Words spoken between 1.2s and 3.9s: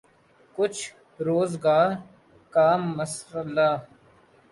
روزگار کا مسئلہ۔